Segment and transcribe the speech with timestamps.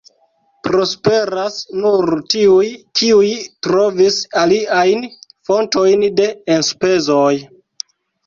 [0.67, 2.69] Prosperas nur tiuj,
[3.01, 3.29] kiuj
[3.67, 5.05] trovis aliajn
[5.51, 6.27] fontojn de
[6.57, 7.33] enspezoj.